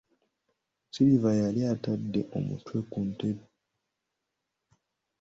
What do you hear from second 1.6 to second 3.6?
atadde omutwe ku ntebe.